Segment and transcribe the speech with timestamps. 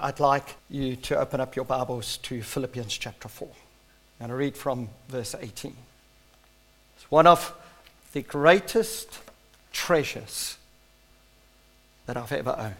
[0.00, 3.48] I'd like you to open up your Bibles to Philippians chapter 4.
[4.20, 5.74] And read from verse 18.
[6.96, 7.52] It's one of
[8.12, 9.18] the greatest
[9.72, 10.56] treasures
[12.06, 12.74] that I've ever owned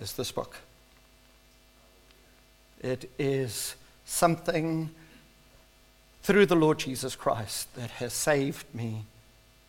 [0.00, 0.56] is this book.
[2.80, 4.90] It is something
[6.22, 9.04] through the Lord Jesus Christ that has saved me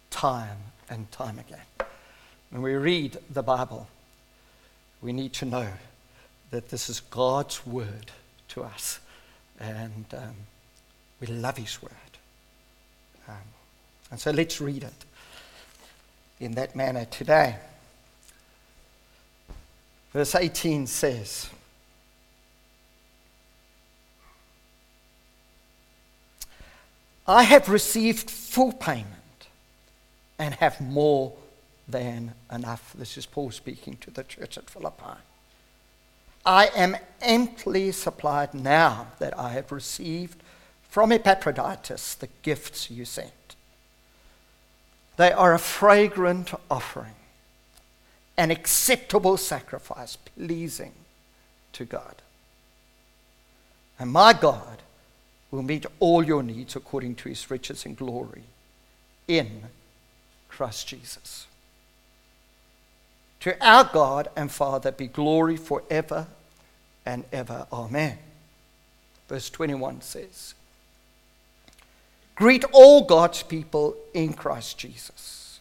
[0.09, 0.57] time
[0.89, 1.87] and time again.
[2.49, 3.87] When we read the Bible,
[5.01, 5.67] we need to know
[6.51, 8.11] that this is God's word
[8.49, 8.99] to us.
[9.59, 10.35] And um,
[11.19, 11.91] we love his word.
[13.27, 13.35] Um,
[14.11, 15.05] and so let's read it
[16.39, 17.55] in that manner today.
[20.13, 21.49] Verse 18 says,
[27.27, 29.07] I have received full payment
[30.39, 31.33] and have more
[31.87, 32.93] than enough.
[32.97, 35.19] This is Paul speaking to the church at Philippi.
[36.47, 40.41] I am amply supplied now that I have received
[40.89, 43.57] from Epaphroditus the gifts you sent.
[45.17, 47.15] They are a fragrant offering,
[48.37, 50.93] an acceptable sacrifice, pleasing
[51.73, 52.21] to God.
[53.99, 54.81] And my God
[55.51, 58.43] will meet all your needs according to his riches and glory
[59.27, 59.63] in
[60.47, 61.45] Christ Jesus.
[63.41, 66.27] To our God and Father be glory forever
[67.07, 67.65] and ever.
[67.71, 68.17] Amen.
[69.29, 70.53] Verse 21 says,
[72.35, 75.59] Greet all God's people in Christ Jesus.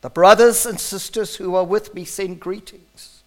[0.00, 3.22] The brothers and sisters who are with me send greetings.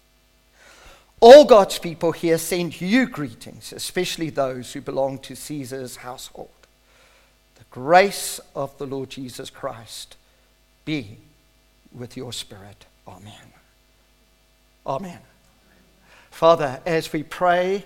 [1.20, 6.50] All God's people here send you greetings, especially those who belong to Caesar's household.
[7.54, 10.16] The grace of the Lord Jesus Christ
[10.84, 11.18] be
[11.92, 12.84] with your spirit.
[13.06, 13.52] Amen.
[14.86, 15.18] Amen.
[16.38, 17.84] Father, as we pray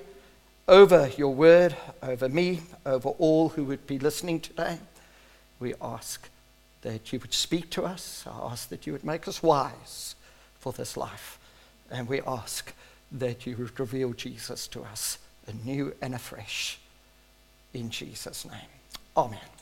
[0.68, 4.76] over your word, over me, over all who would be listening today,
[5.58, 6.28] we ask
[6.82, 8.26] that you would speak to us.
[8.26, 10.16] I ask that you would make us wise
[10.58, 11.38] for this life.
[11.90, 12.74] And we ask
[13.10, 16.78] that you would reveal Jesus to us anew and afresh.
[17.72, 18.68] In Jesus' name.
[19.16, 19.61] Amen.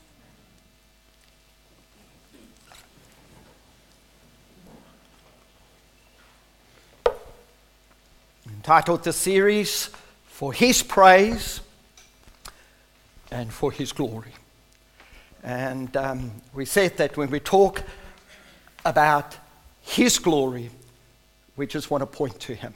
[8.57, 9.89] Entitled the series
[10.25, 11.61] For His Praise
[13.31, 14.33] and for His Glory.
[15.43, 17.83] And um, we said that when we talk
[18.85, 19.35] about
[19.81, 20.69] His glory,
[21.55, 22.73] we just want to point to Him.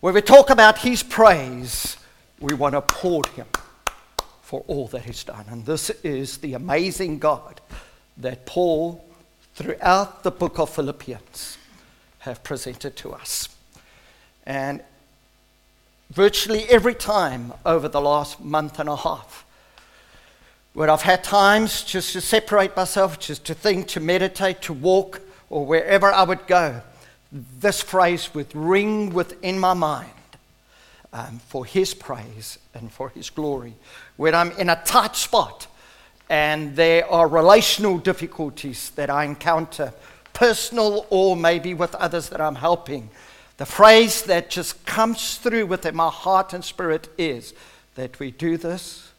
[0.00, 1.96] When we talk about His praise,
[2.40, 3.46] we want to applaud Him
[4.42, 5.44] for all that He's done.
[5.48, 7.60] And this is the amazing God
[8.18, 9.04] that Paul,
[9.54, 11.58] throughout the book of Philippians,
[12.20, 13.53] have presented to us.
[14.44, 14.82] And
[16.10, 19.44] virtually every time over the last month and a half,
[20.74, 25.20] where I've had times just to separate myself, just to think, to meditate, to walk,
[25.48, 26.80] or wherever I would go,
[27.60, 30.10] this phrase would ring within my mind
[31.12, 33.74] um, for His praise and for His glory.
[34.16, 35.68] When I'm in a tight spot
[36.28, 39.92] and there are relational difficulties that I encounter,
[40.32, 43.10] personal or maybe with others that I'm helping,
[43.56, 47.54] the phrase that just comes through within my heart and spirit is
[47.94, 49.12] that we do this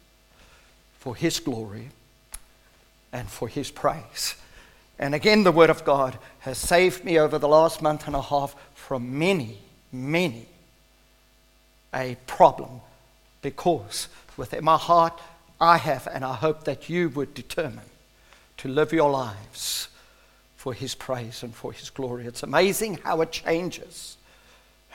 [1.00, 1.90] for His glory
[3.14, 4.36] and for His praise.
[5.00, 8.22] And again, the Word of God has saved me over the last month and a
[8.22, 9.58] half from many,
[9.92, 10.48] many
[11.94, 12.82] a problem
[13.42, 15.20] because within my heart,
[15.62, 17.86] I have, and I hope that you would determine
[18.58, 19.88] to live your lives
[20.58, 22.26] for His praise and for His glory.
[22.26, 24.18] It's amazing how it changes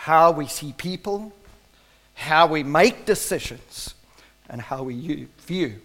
[0.00, 1.30] how we see people,
[2.14, 3.94] how we make decisions,
[4.48, 5.78] and how we view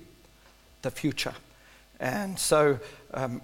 [0.84, 1.34] the future.
[2.00, 2.80] And so,
[3.14, 3.42] um,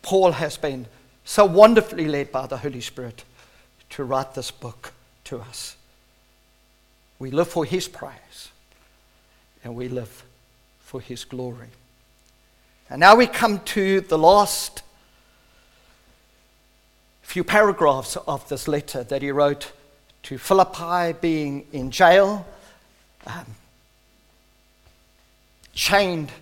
[0.00, 0.86] Paul has been
[1.26, 3.24] so wonderfully led by the Holy Spirit
[3.90, 4.94] to write this book
[5.24, 5.76] to us.
[7.18, 8.48] We live for His praise,
[9.62, 10.24] and we live
[10.80, 11.68] for His glory.
[12.88, 14.80] And now we come to the last
[17.34, 19.72] few paragraphs of this letter that he wrote
[20.24, 22.46] to Philippi, being in jail,
[23.26, 23.46] um,
[25.74, 26.32] chained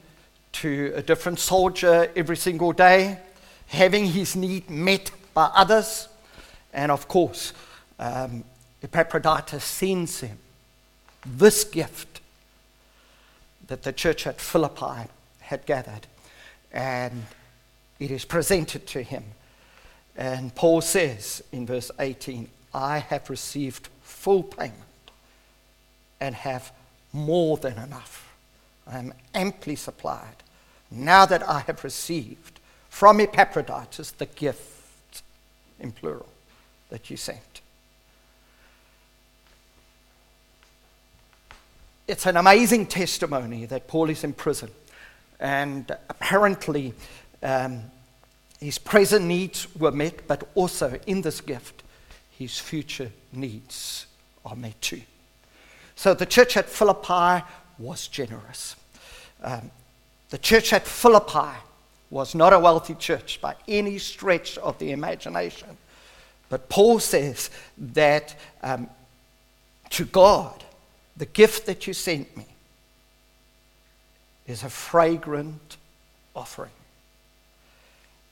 [0.53, 3.19] to a different soldier every single day,
[3.67, 6.09] having his need met by others,
[6.73, 7.53] and of course,
[7.99, 8.45] um,
[8.83, 10.39] Epaphroditus sends him
[11.27, 12.21] this gift
[13.67, 15.09] that the church at Philippi
[15.41, 16.07] had gathered,
[16.73, 17.27] and
[17.99, 19.25] it is presented to him.
[20.17, 24.77] And Paul says in verse 18, I have received full payment
[26.21, 26.73] and have
[27.13, 28.33] more than enough.
[28.87, 30.43] I am amply supplied
[30.91, 35.23] now that I have received from Epaphroditus the gift,
[35.81, 36.29] in plural,
[36.91, 37.61] that you sent.
[42.07, 44.71] It's an amazing testimony that Paul is in prison.
[45.41, 46.95] And apparently,
[47.43, 47.83] um,
[48.61, 51.83] his present needs were met, but also in this gift,
[52.43, 54.07] his future needs
[54.45, 55.03] are met too.
[55.95, 57.45] So the church at Philippi
[57.79, 58.77] was generous.
[59.43, 59.71] Um,
[60.31, 61.57] the church at Philippi
[62.11, 65.77] was not a wealthy church by any stretch of the imagination.
[66.49, 68.89] But Paul says that um,
[69.91, 70.65] to God,
[71.17, 72.47] the gift that you sent me
[74.47, 75.77] is a fragrant
[76.35, 76.71] offering,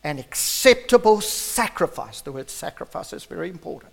[0.02, 2.20] an acceptable sacrifice.
[2.20, 3.92] The word sacrifice is very important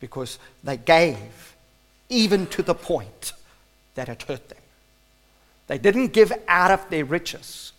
[0.00, 1.54] because they gave
[2.08, 3.32] even to the point
[3.94, 4.58] that it hurt them.
[5.66, 7.72] They didn't give out of their riches,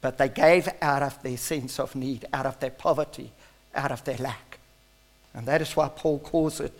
[0.00, 3.30] but they gave out of their sense of need, out of their poverty,
[3.74, 4.58] out of their lack.
[5.34, 6.72] And that is why Paul calls it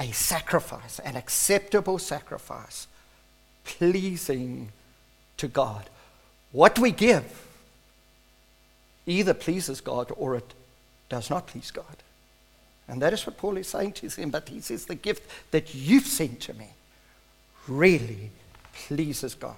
[0.00, 2.86] a sacrifice, an acceptable sacrifice,
[3.64, 4.70] pleasing
[5.36, 5.88] to God.
[6.52, 7.46] What we give
[9.06, 10.54] either pleases God or it
[11.08, 12.03] does not please God.
[12.88, 14.30] And that is what Paul is saying to him.
[14.30, 16.68] But he says, The gift that you've sent to me
[17.66, 18.30] really
[18.86, 19.56] pleases God.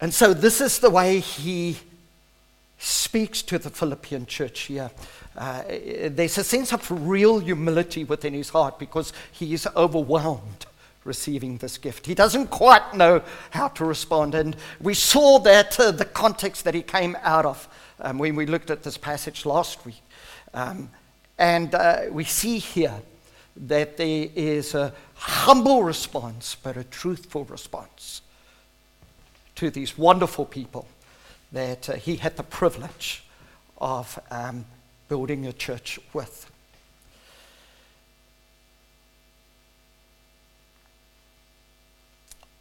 [0.00, 1.78] And so, this is the way he
[2.78, 4.90] speaks to the Philippian church here.
[5.36, 5.62] Uh,
[6.08, 10.66] there's a sense of real humility within his heart because he is overwhelmed
[11.04, 12.06] receiving this gift.
[12.06, 14.34] He doesn't quite know how to respond.
[14.34, 17.68] And we saw that uh, the context that he came out of
[18.00, 20.02] um, when we looked at this passage last week.
[20.54, 20.90] Um,
[21.38, 23.00] and uh, we see here
[23.56, 28.22] that there is a humble response, but a truthful response
[29.56, 30.86] to these wonderful people
[31.52, 33.24] that uh, he had the privilege
[33.78, 34.64] of um,
[35.08, 36.50] building a church with.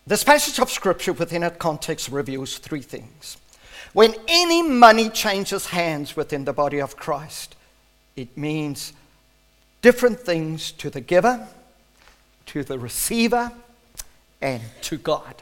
[0.06, 3.38] This passage of scripture within its context reveals three things.
[3.94, 7.56] When any money changes hands within the body of Christ,
[8.16, 8.94] it means
[9.82, 11.48] different things to the giver,
[12.48, 13.52] to the receiver,
[14.42, 15.36] and to God.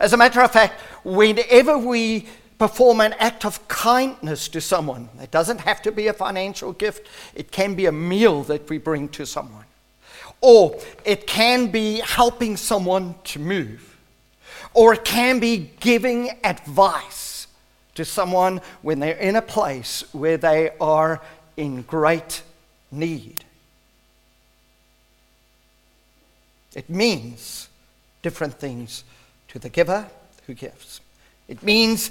[0.00, 2.26] As a matter of fact, whenever we
[2.58, 7.06] perform an act of kindness to someone, it doesn't have to be a financial gift,
[7.34, 9.64] it can be a meal that we bring to someone,
[10.42, 13.96] or it can be helping someone to move,
[14.74, 17.46] or it can be giving advice
[17.94, 21.22] to someone when they're in a place where they are
[21.56, 22.42] in great
[22.90, 23.44] need.
[26.74, 27.68] It means
[28.22, 29.04] different things
[29.48, 30.06] to the giver
[30.46, 31.00] who gives.
[31.46, 32.10] It means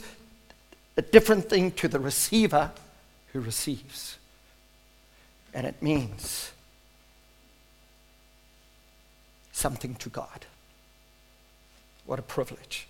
[0.97, 2.71] a different thing to the receiver
[3.33, 4.17] who receives.
[5.53, 6.51] And it means
[9.61, 10.45] something to God.
[12.05, 12.87] What a privilege.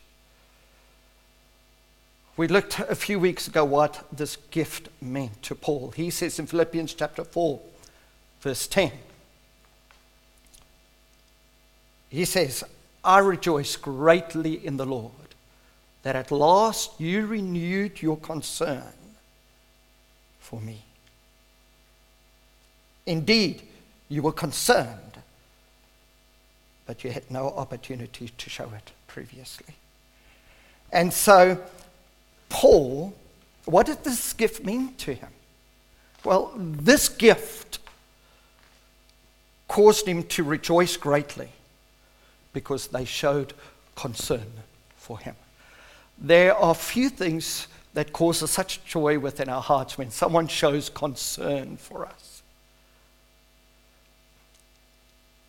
[2.37, 5.91] We looked a few weeks ago what this gift meant to Paul.
[5.91, 7.59] He says in Philippians chapter 4,
[8.39, 8.91] verse 10,
[12.09, 12.63] he says,
[13.03, 15.11] I rejoice greatly in the Lord
[16.03, 18.93] that at last you renewed your concern
[20.39, 20.83] for me.
[23.05, 23.61] Indeed,
[24.09, 25.10] you were concerned,
[26.91, 29.75] but you had no opportunity to show it previously.
[30.91, 31.57] And so,
[32.49, 33.13] Paul,
[33.63, 35.29] what did this gift mean to him?
[36.25, 37.79] Well, this gift
[39.69, 41.47] caused him to rejoice greatly
[42.51, 43.53] because they showed
[43.95, 44.51] concern
[44.97, 45.37] for him.
[46.17, 50.89] There are few things that cause us such joy within our hearts when someone shows
[50.89, 52.20] concern for us.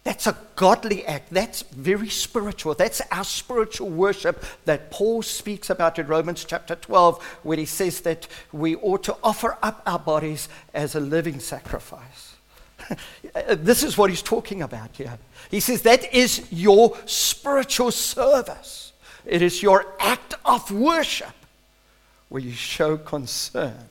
[0.05, 1.31] That's a godly act.
[1.31, 2.75] That's very spiritual.
[2.75, 8.01] That's our spiritual worship that Paul speaks about in Romans chapter 12, where he says
[8.01, 12.35] that we ought to offer up our bodies as a living sacrifice.
[13.49, 15.19] this is what he's talking about here.
[15.51, 18.93] He says that is your spiritual service,
[19.25, 21.35] it is your act of worship
[22.29, 23.89] where you show concern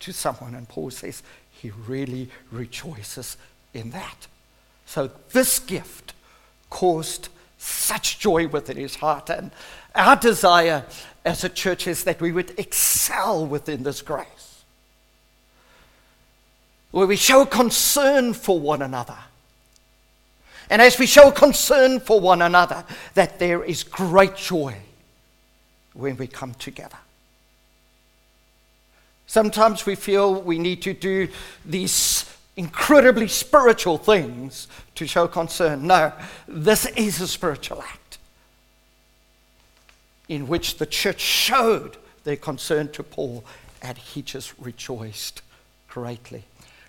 [0.00, 0.54] to someone.
[0.54, 3.36] And Paul says he really rejoices
[3.74, 4.26] in that.
[4.88, 6.14] So this gift
[6.70, 7.28] caused
[7.58, 9.28] such joy within his heart.
[9.28, 9.50] And
[9.94, 10.86] our desire
[11.26, 14.64] as a church is that we would excel within this grace.
[16.90, 19.18] where we show concern for one another.
[20.70, 24.74] And as we show concern for one another, that there is great joy
[25.92, 26.96] when we come together.
[29.26, 31.28] Sometimes we feel we need to do
[31.66, 32.24] these
[32.58, 35.86] incredibly spiritual things to show concern.
[35.86, 36.12] No,
[36.48, 38.18] this is a spiritual act
[40.28, 43.44] in which the church showed their concern to Paul
[43.80, 45.40] and he just rejoiced
[45.88, 46.42] greatly.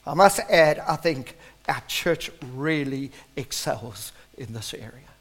[0.07, 5.11] I must add, I think our church really excels in this area.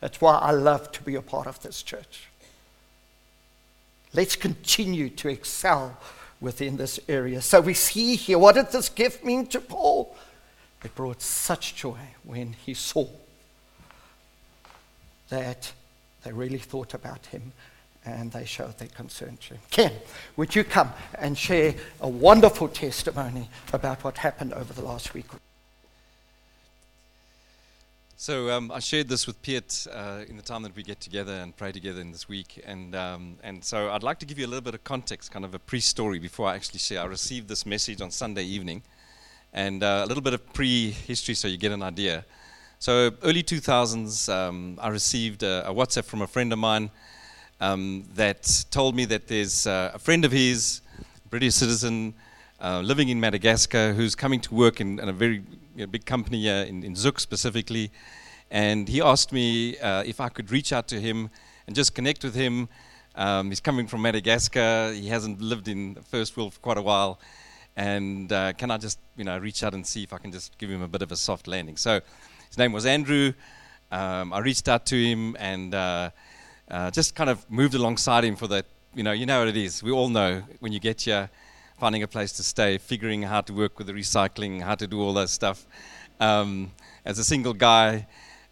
[0.00, 2.28] That's why I love to be a part of this church.
[4.14, 5.98] Let's continue to excel
[6.40, 7.40] within this area.
[7.42, 10.16] So we see here what did this gift mean to Paul?
[10.84, 13.06] It brought such joy when he saw
[15.28, 15.72] that
[16.22, 17.52] they really thought about him
[18.04, 19.60] and they showed their concern to him.
[19.70, 19.92] Ken,
[20.36, 25.26] would you come and share a wonderful testimony about what happened over the last week?
[28.20, 31.34] So um, I shared this with Piet uh, in the time that we get together
[31.34, 34.46] and pray together in this week, and um, and so I'd like to give you
[34.46, 37.00] a little bit of context, kind of a pre-story before I actually share.
[37.00, 38.82] I received this message on Sunday evening,
[39.52, 42.24] and uh, a little bit of pre-history so you get an idea.
[42.80, 46.90] So early 2000s, um, I received a, a, WhatsApp from a friend of mine
[47.60, 50.80] um, that told me that there's uh, a friend of his,
[51.30, 52.14] British citizen,
[52.60, 55.42] uh, living in Madagascar, who's coming to work in, in a very
[55.76, 57.90] you know, big company in, in Zug specifically.
[58.50, 61.30] And he asked me uh, if I could reach out to him
[61.66, 62.68] and just connect with him.
[63.14, 64.92] Um, he's coming from Madagascar.
[64.92, 67.20] He hasn't lived in first world for quite a while.
[67.76, 70.56] And uh, can I just, you know, reach out and see if I can just
[70.58, 71.76] give him a bit of a soft landing?
[71.76, 72.00] So
[72.48, 73.34] his name was Andrew.
[73.92, 76.10] Um, I reached out to him and uh,
[76.70, 78.66] uh, just kind of moved alongside him for that.
[78.94, 79.82] You know, you know what it is.
[79.82, 81.30] We all know when you get here
[81.78, 85.00] finding a place to stay, figuring how to work with the recycling, how to do
[85.00, 85.64] all that stuff.
[86.18, 86.72] Um,
[87.04, 88.06] as a single guy,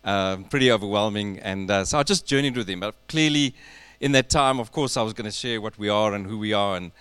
[0.04, 1.40] uh, pretty overwhelming.
[1.40, 2.80] And uh, so I just journeyed with him.
[2.80, 3.54] But clearly,
[4.00, 6.38] in that time, of course, I was going to share what we are and who
[6.38, 6.92] we are, and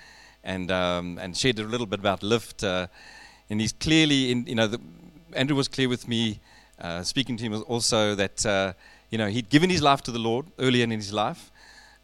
[0.44, 2.64] and um, and shared a little bit about Lift.
[2.64, 2.88] Uh,
[3.50, 4.80] and he's clearly, in, you know, the,
[5.34, 6.40] Andrew was clear with me,
[6.82, 8.74] uh, speaking to him also that uh,
[9.12, 11.52] you know he'd given his life to the Lord earlier in his life,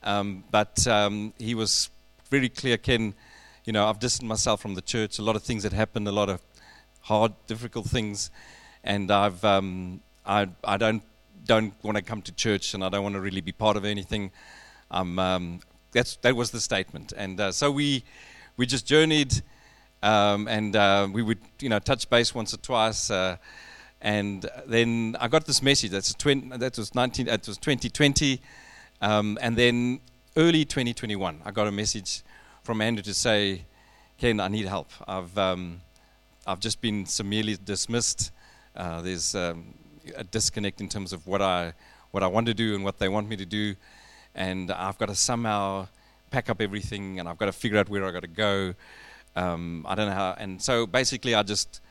[0.04, 1.90] um, but um, he was
[2.30, 3.16] very clear, Ken
[3.66, 5.20] you know, I've distanced myself from the church.
[5.20, 6.42] A lot of things that happened, a lot of
[7.02, 8.32] hard, difficult things,
[8.84, 11.04] and I've um, I I don't
[11.46, 13.86] don't want to come to church, and I don't want to really be part of
[13.86, 14.32] anything.
[14.90, 15.60] Um, um,
[15.92, 18.04] that's that was the statement, and uh, so we
[18.58, 19.42] we just journeyed,
[20.02, 23.12] um, and uh, we would you know touch base once or twice.
[23.12, 23.38] Uh,
[24.04, 25.92] and then I got this message.
[25.92, 27.28] That's 20, that was 19.
[27.28, 28.42] That was 2020,
[29.00, 30.00] um, and then
[30.36, 32.24] early 2021, I got a message
[32.64, 33.66] from Andrew to say,
[34.18, 34.92] Ken, I need help.
[35.08, 35.82] I've, um,
[36.46, 38.32] I've just been summarily dismissed.
[38.76, 39.74] Uh, there's um,
[40.16, 41.74] a disconnect in terms of what I,
[42.12, 43.76] what I want to do and what they want me to do.
[44.36, 45.88] And I've got to somehow
[46.30, 48.76] pack up everything and I've got to figure out where I've got to go.
[49.36, 50.36] Um, I don't know how.
[50.38, 51.82] And so basically, I just,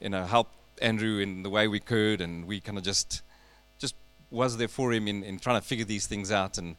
[0.00, 2.20] you know, helped Andrew in the way we could.
[2.20, 3.22] And we kind of just,
[3.78, 3.94] just
[4.30, 6.58] was there for him in, in trying to figure these things out.
[6.58, 6.74] And,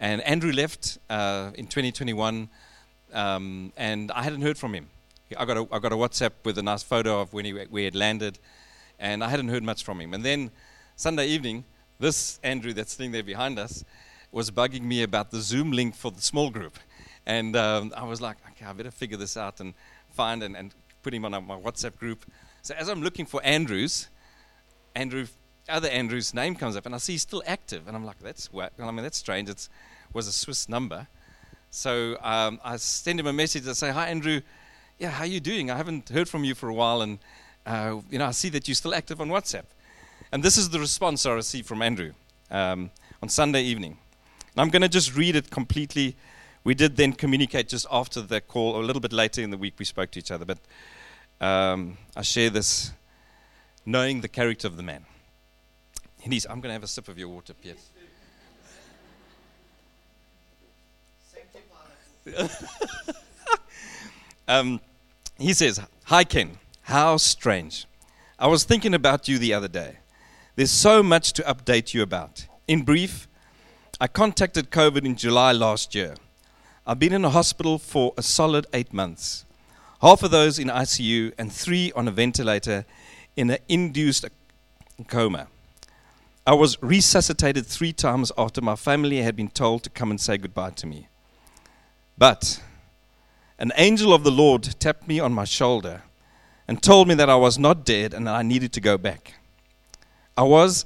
[0.00, 2.48] and Andrew left uh, in 2021
[3.12, 4.88] um, and I hadn't heard from him.
[5.38, 7.84] I got, a, I got a WhatsApp with a nice photo of when he, we
[7.84, 8.38] had landed,
[8.98, 10.12] and I hadn't heard much from him.
[10.12, 10.50] And then
[10.96, 11.64] Sunday evening,
[11.98, 13.84] this Andrew that's sitting there behind us
[14.32, 16.78] was bugging me about the Zoom link for the small group.
[17.26, 19.74] And um, I was like, okay, I better figure this out and
[20.10, 22.24] find and, and put him on my WhatsApp group.
[22.62, 24.08] So as I'm looking for Andrews,
[24.94, 25.26] Andrew,
[25.68, 27.86] other Andrew's name comes up, and I see he's still active.
[27.86, 28.72] And I'm like, that's what?
[28.80, 29.48] I mean, that's strange.
[29.48, 29.68] It
[30.12, 31.06] was a Swiss number.
[31.70, 34.40] So um, I send him a message and say, "Hi, Andrew.
[34.98, 35.70] Yeah, how are you doing?
[35.70, 37.18] I haven't heard from you for a while, and
[37.64, 39.64] uh, you know, I see that you're still active on WhatsApp."
[40.32, 42.12] And this is the response I received from Andrew
[42.50, 42.90] um,
[43.22, 43.98] on Sunday evening.
[44.52, 46.16] And I'm going to just read it completely.
[46.62, 49.56] We did then communicate just after the call, or a little bit later in the
[49.56, 50.44] week, we spoke to each other.
[50.44, 50.58] But
[51.40, 52.92] um, I share this
[53.86, 55.04] knowing the character of the man.
[56.22, 57.76] And he's, I'm going to have a sip of your water, Pierre.
[64.48, 64.80] um,
[65.38, 66.58] he says, Hi, Ken.
[66.82, 67.86] How strange.
[68.38, 69.98] I was thinking about you the other day.
[70.56, 72.46] There's so much to update you about.
[72.66, 73.28] In brief,
[74.00, 76.14] I contacted COVID in July last year.
[76.86, 79.44] I've been in a hospital for a solid eight months,
[80.00, 82.86] half of those in ICU and three on a ventilator
[83.36, 84.24] in an induced
[85.06, 85.48] coma.
[86.46, 90.38] I was resuscitated three times after my family had been told to come and say
[90.38, 91.08] goodbye to me.
[92.20, 92.62] But
[93.58, 96.02] an angel of the Lord tapped me on my shoulder
[96.68, 99.36] and told me that I was not dead and that I needed to go back.
[100.36, 100.84] I was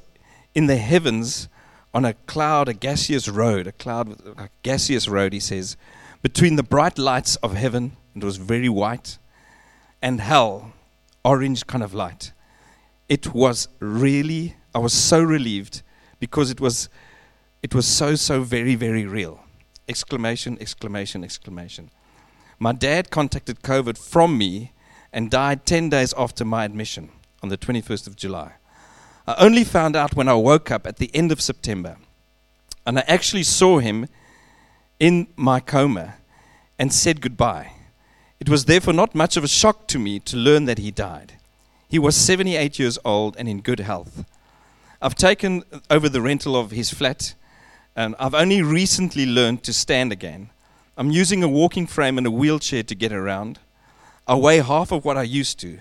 [0.55, 1.49] in the heavens
[1.93, 5.77] on a cloud, a gaseous road, a cloud, a gaseous road, he says,
[6.23, 9.19] between the bright lights of heaven, it was very white,
[10.01, 10.73] and hell,
[11.25, 12.31] orange kind of light.
[13.09, 15.83] It was really, I was so relieved
[16.21, 16.89] because it was,
[17.61, 19.44] it was so, so very, very real.
[19.89, 21.91] Exclamation, exclamation, exclamation.
[22.59, 24.73] My dad contacted COVID from me
[25.13, 27.11] and died 10 days after my admission
[27.43, 28.53] on the 21st of July.
[29.27, 31.97] I only found out when I woke up at the end of September.
[32.87, 34.07] And I actually saw him
[35.01, 36.15] in my coma
[36.79, 37.73] and said goodbye.
[38.41, 41.35] It was therefore not much of a shock to me to learn that he died.
[41.89, 44.25] He was 78 years old and in good health.
[45.01, 47.35] I've taken over the rental of his flat,
[47.97, 50.51] and I've only recently learned to stand again.
[50.97, 53.59] I'm using a walking frame and a wheelchair to get around.
[54.27, 55.79] I weigh half of what I used to.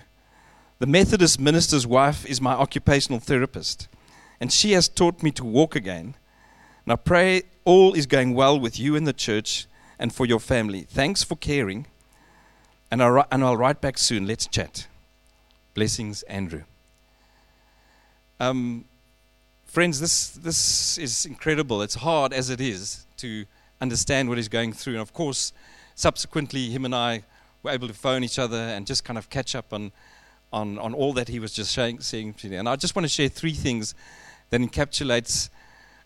[0.78, 3.88] The Methodist minister's wife is my occupational therapist,
[4.40, 6.14] and she has taught me to walk again.
[6.84, 9.66] And I pray all is going well with you in the church
[9.98, 10.82] and for your family.
[10.82, 11.86] Thanks for caring.
[12.90, 14.26] And I'll, and I'll write back soon.
[14.26, 14.86] Let's chat.
[15.72, 16.62] Blessings, Andrew.
[18.38, 18.84] Um,
[19.74, 21.82] friends, this, this is incredible.
[21.82, 23.44] It's hard as it is to
[23.80, 24.94] understand what he's going through.
[24.94, 25.52] And of course,
[25.96, 27.24] subsequently, him and I
[27.64, 29.90] were able to phone each other and just kind of catch up on
[30.52, 32.34] on, on all that he was just saying.
[32.44, 33.92] And I just want to share three things
[34.50, 35.50] that encapsulates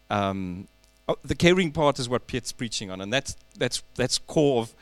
[0.08, 0.68] um,
[1.06, 4.74] oh, the caring part is what Piet's preaching on, and that's, that's, that's core of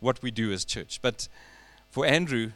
[0.00, 0.98] what we do as church.
[1.00, 1.28] But
[1.88, 2.50] for Andrew,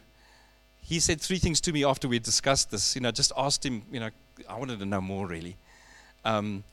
[0.81, 2.95] he said three things to me after we discussed this.
[2.95, 4.09] You know, just asked him, you know,
[4.49, 5.55] I wanted to know more really.
[6.27, 6.65] Um,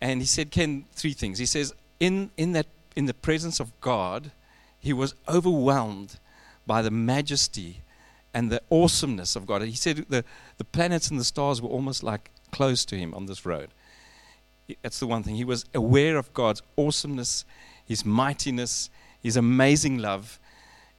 [0.00, 1.38] and he said, Ken, three things.
[1.38, 4.32] He says, in, in, that, in the presence of God,
[4.78, 6.18] he was overwhelmed
[6.66, 7.82] by the majesty
[8.32, 9.62] and the awesomeness of God.
[9.62, 10.24] He said the,
[10.56, 13.68] the planets and the stars were almost like close to him on this road.
[14.82, 15.36] That's the one thing.
[15.36, 17.44] He was aware of God's awesomeness,
[17.84, 18.90] his mightiness,
[19.20, 20.40] his amazing love.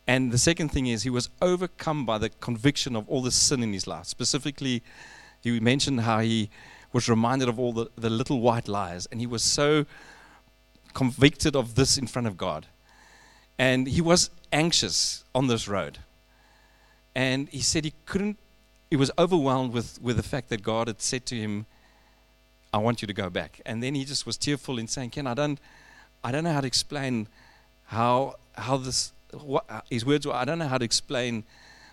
[0.08, 3.62] And the second thing is, he was overcome by the conviction of all the sin
[3.62, 4.06] in his life.
[4.06, 4.84] Specifically,
[5.42, 6.50] he mentioned how he
[6.94, 9.86] was reminded of all the, the little white lies, and he was so
[10.94, 12.66] convicted of this in front of God.
[13.60, 16.00] And he was anxious on this road.
[17.16, 18.38] And he said he couldn't,
[18.90, 21.66] he was overwhelmed with, with the fact that God had said to him,
[22.74, 23.62] I want you to go back.
[23.66, 25.60] And then he just was tearful in saying, Ken, I don't,
[26.24, 27.28] I don't know how to explain
[27.86, 31.44] how, how this, what, uh, his words were, I don't know how to explain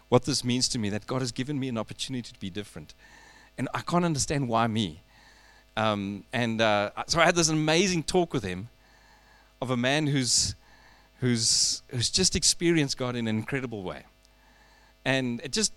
[0.09, 2.94] what this means to me, that God has given me an opportunity to be different.
[3.59, 5.03] And I can't understand why me.
[5.77, 8.69] Um, and uh, so I had this amazing talk with him
[9.61, 10.55] of a man who's,
[11.21, 14.05] who's, who's just experienced God in an incredible way.
[15.05, 15.73] And it just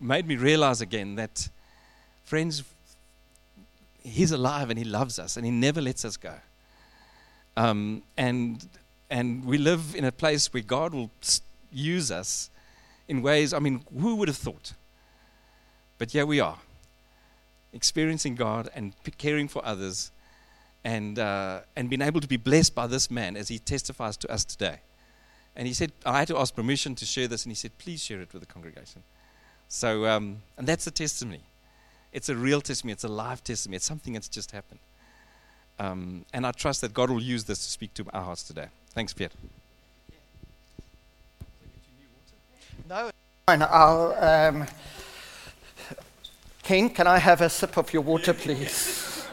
[0.00, 1.48] made me realize again that,
[2.24, 2.64] friends,
[4.02, 6.34] He's alive and He loves us and He never lets us go.
[7.56, 8.66] Um, and,
[9.10, 11.10] and we live in a place where God will
[11.70, 12.50] use us
[13.08, 14.72] in ways, I mean, who would have thought?
[15.98, 16.58] But here we are,
[17.72, 20.10] experiencing God and caring for others
[20.84, 24.30] and, uh, and being able to be blessed by this man as he testifies to
[24.30, 24.80] us today.
[25.54, 28.02] And he said, I had to ask permission to share this, and he said, please
[28.02, 29.02] share it with the congregation.
[29.68, 31.42] So, um, and that's a testimony.
[32.12, 34.80] It's a real testimony, it's a live testimony, it's something that's just happened.
[35.78, 38.66] Um, and I trust that God will use this to speak to our hearts today.
[38.90, 39.30] Thanks, Pierre.
[42.88, 43.10] No.
[43.48, 44.66] I'll, um,
[46.62, 49.26] Ken, can I have a sip of your water, please?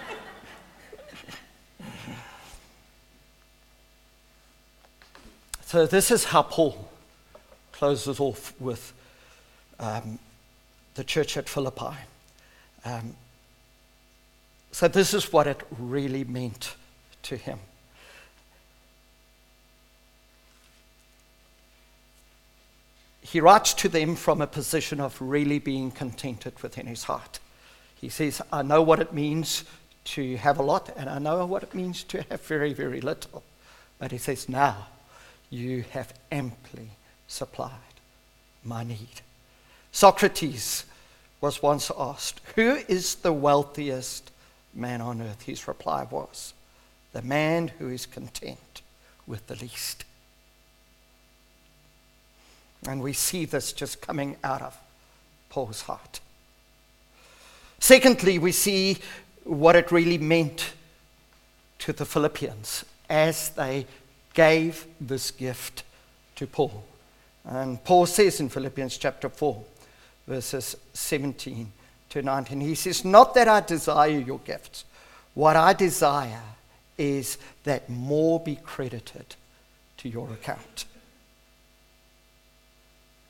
[5.68, 6.90] So, this is how Paul
[7.72, 8.92] closes off with
[9.80, 10.18] um,
[10.96, 11.96] the church at Philippi.
[12.84, 13.16] Um,
[14.72, 16.76] so, this is what it really meant
[17.22, 17.60] to him.
[23.32, 27.40] He writes to them from a position of really being contented within his heart.
[27.96, 29.66] He says, I know what it means
[30.06, 33.44] to have a lot, and I know what it means to have very, very little.
[34.00, 34.88] But he says, now
[35.52, 36.90] you have amply
[37.28, 37.72] supplied
[38.64, 39.22] my need.
[39.92, 40.86] Socrates
[41.40, 44.32] was once asked, Who is the wealthiest
[44.74, 45.44] man on earth?
[45.44, 46.56] His reply was,
[47.14, 48.82] The man who is content
[49.28, 50.04] with the least.
[52.88, 54.78] And we see this just coming out of
[55.50, 56.20] Paul's heart.
[57.80, 58.98] Secondly, we see
[59.44, 60.74] what it really meant
[61.80, 63.86] to the Philippians as they
[64.34, 65.84] gave this gift
[66.36, 66.84] to Paul.
[67.46, 69.64] And Paul says in Philippians chapter 4,
[70.28, 71.72] verses 17
[72.10, 72.62] to 19.
[72.62, 74.86] He says, Not that I desire your gifts.
[75.34, 76.44] What I desire
[76.98, 79.36] is that more be credited
[79.98, 80.86] to your account.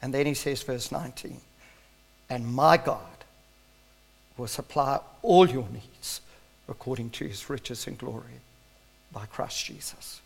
[0.02, 1.40] And then he says, verse 19,
[2.30, 3.04] And my God
[4.38, 6.22] will supply all your needs
[6.68, 8.40] according to his riches and glory
[9.12, 10.22] by Christ Jesus.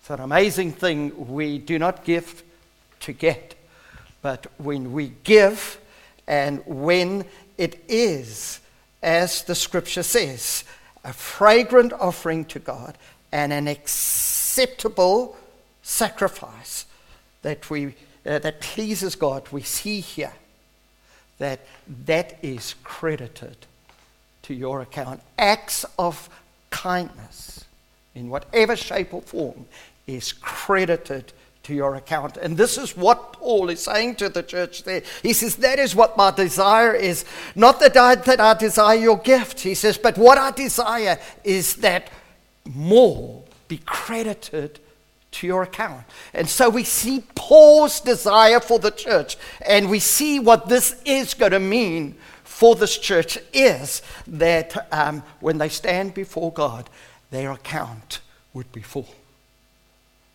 [0.00, 1.28] It's an amazing thing.
[1.28, 2.42] We do not give
[3.00, 3.54] to get,
[4.22, 5.78] but when we give
[6.26, 7.24] and when
[7.56, 8.60] it is,
[9.02, 10.64] as the scripture says,
[11.04, 12.96] a fragrant offering to God
[13.32, 15.36] and an acceptable
[15.82, 16.84] sacrifice
[17.42, 17.94] that, we,
[18.28, 20.32] uh, that pleases God, we see here
[21.38, 21.60] that
[22.04, 23.56] that is credited
[24.42, 25.20] to your account.
[25.38, 26.28] Acts of
[26.70, 27.64] kindness,
[28.14, 29.66] in whatever shape or form,
[30.06, 32.36] is credited to your account.
[32.36, 35.02] And this is what Paul is saying to the church there.
[35.22, 37.24] He says, That is what my desire is.
[37.54, 41.76] Not that I, that I desire your gift, he says, but what I desire is
[41.76, 42.10] that
[42.64, 44.80] more be credited
[45.30, 46.04] to your account.
[46.32, 51.34] And so we see Paul's desire for the church, and we see what this is
[51.34, 56.90] going to mean for this church is that um, when they stand before God,
[57.30, 58.20] their account
[58.52, 59.08] would be full.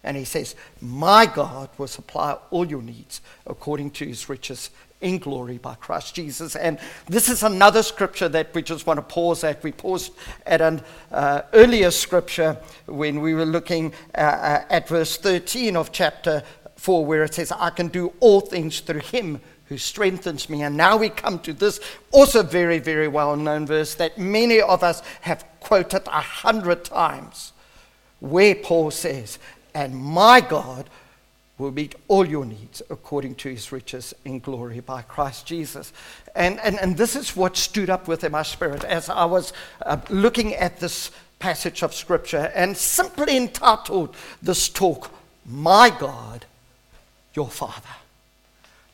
[0.05, 4.69] And he says, My God will supply all your needs according to his riches
[5.03, 6.55] in glory by Christ Jesus.
[6.55, 9.61] And this is another scripture that we just want to pause at.
[9.61, 10.13] We paused
[10.45, 15.91] at an uh, earlier scripture when we were looking uh, uh at verse 13 of
[15.91, 16.43] chapter
[16.77, 20.63] 4, where it says, I can do all things through him who strengthens me.
[20.63, 21.79] And now we come to this
[22.11, 27.53] also very, very well known verse that many of us have quoted a hundred times,
[28.19, 29.39] where Paul says,
[29.73, 30.89] and my God
[31.57, 35.93] will meet all your needs according to his riches in glory by Christ Jesus.
[36.35, 39.53] And, and, and this is what stood up within my spirit as I was
[39.85, 45.11] uh, looking at this passage of scripture and simply entitled this talk,
[45.45, 46.45] My God,
[47.33, 47.95] Your Father.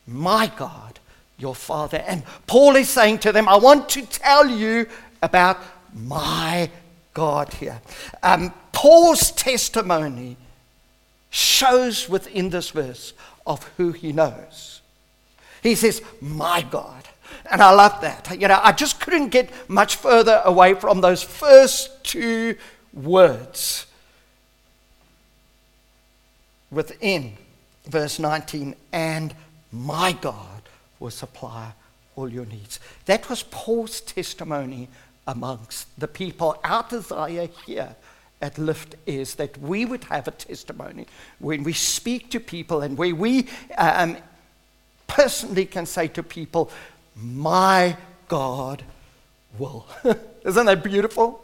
[0.05, 0.99] My God,
[1.37, 2.03] Your Father.
[2.05, 4.87] And Paul is saying to them, I want to tell you
[5.21, 5.59] about
[5.93, 6.69] my
[7.13, 7.79] God here.
[8.21, 10.35] Um, Paul's testimony
[11.29, 13.13] shows within this verse
[13.45, 14.81] of who he knows.
[15.61, 17.07] He says, My God.
[17.51, 18.39] And I love that.
[18.39, 22.55] You know, I just couldn't get much further away from those first two
[22.93, 23.85] words
[26.71, 27.33] within
[27.85, 29.33] verse 19 and
[29.71, 30.61] my God
[30.99, 31.73] will supply
[32.15, 32.79] all your needs.
[33.05, 34.89] That was Paul's testimony
[35.27, 36.59] amongst the people.
[36.63, 37.95] Our desire here
[38.41, 41.07] at Lift is that we would have a testimony
[41.39, 43.47] when we speak to people and where we
[43.77, 44.17] um,
[45.07, 46.71] personally can say to people,
[47.15, 47.97] My
[48.27, 48.83] God
[49.57, 49.85] will.
[50.45, 51.41] Isn't that beautiful?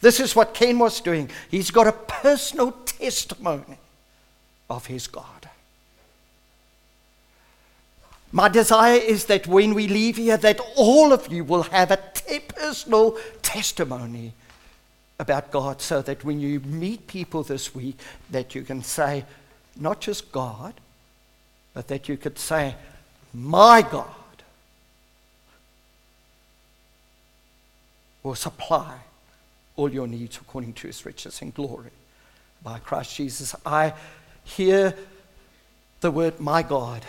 [0.00, 1.28] This is what Ken was doing.
[1.50, 3.78] He's got a personal testimony
[4.70, 5.48] of his God.
[8.30, 11.96] My desire is that when we leave here, that all of you will have a
[12.58, 14.34] personal testimony
[15.18, 17.98] about God so that when you meet people this week
[18.30, 19.24] that you can say
[19.76, 20.74] not just God
[21.74, 22.74] but that you could say
[23.34, 24.06] my God
[28.22, 28.98] will supply
[29.76, 31.90] all your needs according to his riches and glory
[32.62, 33.54] by Christ Jesus.
[33.64, 33.94] I
[34.44, 34.94] hear
[36.00, 37.04] the word my God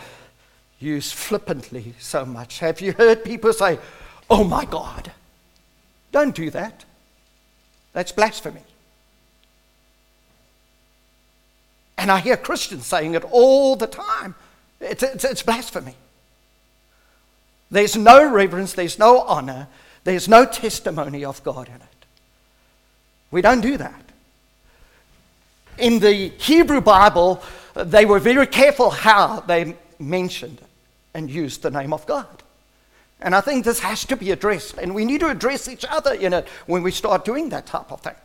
[0.79, 2.59] used flippantly so much.
[2.59, 3.79] Have you heard people say
[4.31, 5.11] oh my God?
[6.11, 6.85] Don't do that
[7.93, 8.61] that's blasphemy.
[11.97, 14.35] And I hear Christians saying it all the time.
[14.79, 15.95] It's, it's, it's, blasphemy.
[17.69, 19.67] There's no reverence, there's no honor,
[20.05, 22.05] there's no testimony of God in it.
[23.31, 24.01] We don't do that.
[25.77, 30.61] In the Hebrew Bible, they were very careful how they mentioned
[31.13, 32.38] and used the name of God.
[33.21, 34.77] And I think this has to be addressed.
[34.77, 37.91] And we need to address each other in it when we start doing that type
[37.91, 38.15] of thing.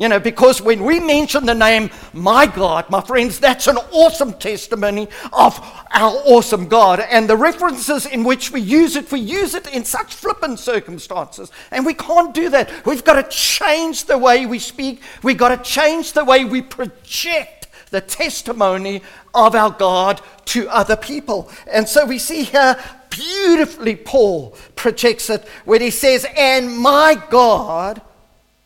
[0.00, 4.32] You know, because when we mention the name my God, my friends, that's an awesome
[4.32, 5.58] testimony of
[5.90, 7.00] our awesome God.
[7.00, 11.52] And the references in which we use it, we use it in such flippant circumstances.
[11.70, 12.70] And we can't do that.
[12.86, 16.62] We've got to change the way we speak, we've got to change the way we
[16.62, 19.02] project the testimony
[19.34, 21.50] of our God to other people.
[21.70, 22.78] And so we see here
[23.10, 28.00] beautifully Paul projects it when he says, And my God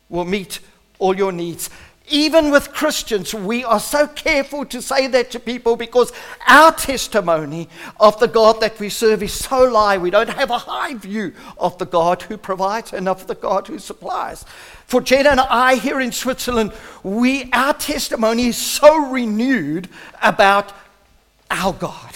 [0.09, 0.59] will meet
[0.99, 1.69] all your needs.
[2.07, 6.11] even with Christians, we are so careful to say that to people because
[6.47, 7.67] our testimony
[7.99, 9.97] of the God that we serve is so low.
[9.97, 13.67] We don't have a high view of the God who provides and of the God
[13.67, 14.45] who supplies.
[14.85, 19.89] For Jen and I here in Switzerland, we, our testimony is so renewed
[20.21, 20.73] about
[21.49, 22.14] our God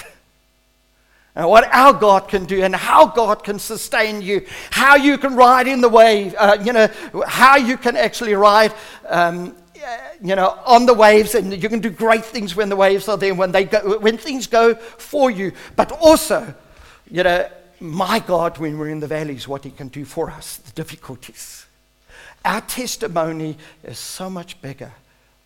[1.36, 5.36] and what our God can do and how God can sustain you, how you can
[5.36, 6.89] ride in the wave, uh, you know,
[7.28, 8.74] how you can actually ride
[9.08, 9.56] um,
[10.22, 13.18] you know, on the waves, and you can do great things when the waves are
[13.18, 15.54] there, when, they go, when things go for you.
[15.76, 16.54] But also,
[17.10, 20.58] you know, my God, when we're in the valleys, what He can do for us,
[20.58, 21.65] the difficulties.
[22.44, 24.92] Our testimony is so much bigger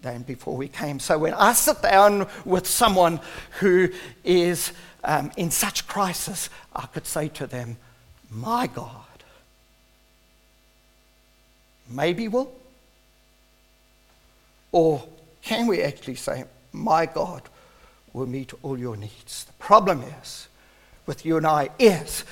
[0.02, 1.00] than before we came.
[1.00, 3.20] So when I sit down with someone
[3.60, 3.90] who
[4.24, 7.78] is um, in such crisis, I could say to them,
[8.30, 9.06] My God,
[11.90, 12.54] maybe will
[14.74, 15.08] or
[15.44, 17.44] can we actually say, My God
[18.12, 19.46] will meet all your needs?
[19.46, 20.50] The problem is,
[21.06, 22.26] with you and I, is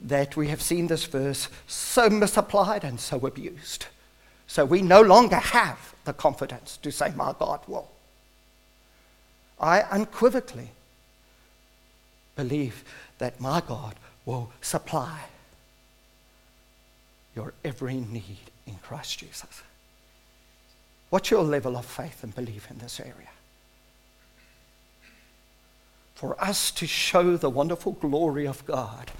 [0.00, 3.86] that we have seen this verse so misapplied and so abused.
[4.46, 7.90] So we no longer have the confidence to say, My God will.
[9.60, 10.70] I unequivocally
[12.38, 12.84] believe
[13.18, 15.18] that my God will supply
[17.34, 19.62] your every need in Christ Jesus.
[21.10, 23.32] What's your level of faith and belief in this area?
[26.14, 29.10] For us to show the wonderful glory of God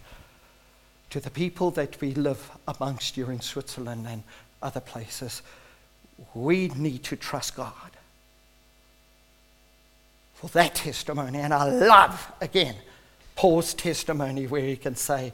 [1.11, 4.23] to the people that we live amongst here in Switzerland and
[4.63, 5.43] other places,
[6.35, 7.91] we need to trust God
[10.35, 11.39] for that testimony.
[11.41, 12.77] And I love, again,
[13.39, 15.33] Paul's testimony where he can say,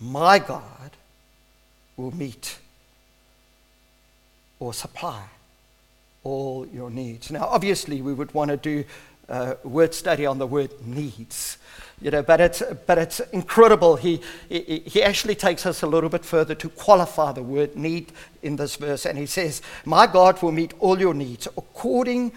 [0.00, 0.90] My God
[1.98, 2.58] will meet
[4.58, 5.22] or supply
[6.24, 7.30] all your needs.
[7.30, 8.84] Now, obviously, we would want to do
[9.28, 11.58] a word study on the word needs.
[12.00, 13.96] You know, but it's, but it's incredible.
[13.96, 18.12] He, he, he actually takes us a little bit further to qualify the word need
[18.42, 19.04] in this verse.
[19.04, 22.32] And he says, My God will meet all your needs according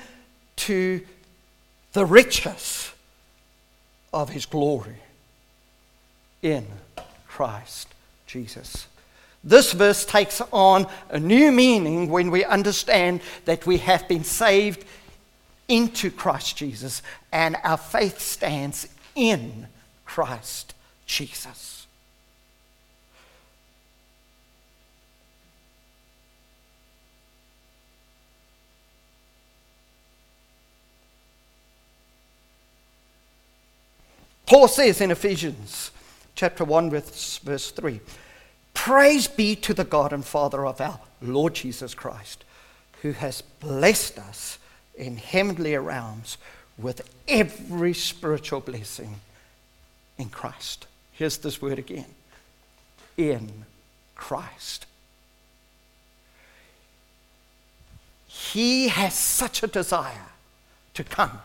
[0.57, 0.99] to
[1.93, 2.91] the riches
[4.13, 4.97] of his glory
[6.41, 6.65] in
[7.27, 7.87] Christ
[8.27, 8.87] Jesus.
[9.43, 14.83] This verse takes on a new meaning when we understand that we have been saved
[15.67, 19.67] into Christ Jesus and our faith stands in
[20.05, 20.73] Christ
[21.05, 21.78] Jesus.
[34.49, 35.91] Paul says in Ephesians
[36.33, 37.99] chapter 1 verse 3
[38.73, 42.43] Praise be to the God and Father of our Lord Jesus Christ,
[43.03, 44.57] who has blessed us
[44.95, 46.39] in heavenly realms
[46.79, 49.19] with every spiritual blessing
[50.17, 50.88] in Christ.
[51.12, 52.07] Here's this word again
[53.17, 53.65] in
[54.15, 54.88] Christ.
[58.25, 60.31] He has such a desire
[60.95, 61.39] to come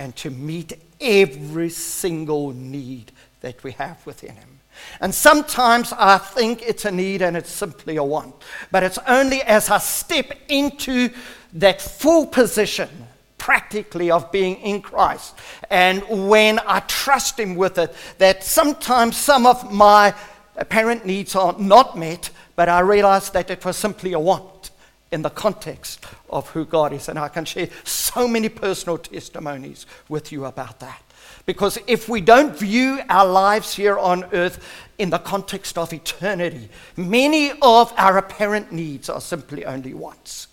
[0.00, 4.60] and to meet every single need that we have within Him.
[5.00, 8.34] And sometimes I think it's a need and it's simply a want.
[8.70, 11.10] But it's only as I step into
[11.52, 12.88] that full position,
[13.36, 15.36] practically, of being in Christ,
[15.68, 20.14] and when I trust Him with it, that sometimes some of my
[20.56, 24.59] apparent needs are not met, but I realize that it was simply a want
[25.12, 27.08] in the context of who God is.
[27.08, 31.02] And I can share so many personal testimonies with you about that.
[31.46, 34.64] Because if we don't view our lives here on earth
[34.98, 40.48] in the context of eternity, many of our apparent needs are simply only wants.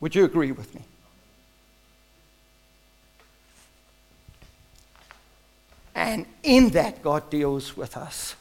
[0.00, 0.82] Would you agree with me?
[5.94, 8.34] And in that, God deals with us